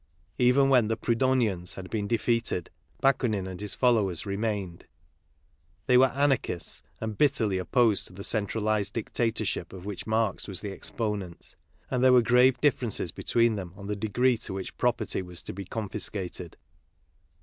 Even 0.39 0.69
when 0.69 0.87
the 0.87 0.97
Proudhoniens 0.97 1.75
had 1.75 1.91
been 1.91 2.07
defeated, 2.07 2.71
Bakunin 3.03 3.45
and 3.45 3.61
his 3.61 3.75
followers 3.75 4.25
remained. 4.25 4.87
They 5.85 5.95
were 5.95 6.07
anarchists 6.07 6.81
and 6.99 7.15
bitterly 7.19 7.59
opposed 7.59 8.07
to 8.07 8.13
the 8.13 8.23
cen 8.23 8.47
tralized 8.47 8.93
dictatorship 8.93 9.71
of 9.73 9.85
which 9.85 10.07
Marx 10.07 10.47
was 10.47 10.61
the 10.61 10.71
exponent; 10.71 11.55
and 11.91 12.03
there 12.03 12.13
were 12.13 12.23
grave 12.23 12.59
differences 12.59 13.11
between 13.11 13.57
them 13.57 13.73
on 13.77 13.85
the 13.85 13.95
degree 13.95 14.39
to 14.39 14.53
which 14.53 14.75
property 14.75 15.21
was 15.21 15.43
to 15.43 15.53
be 15.53 15.65
confiscated. 15.65 16.57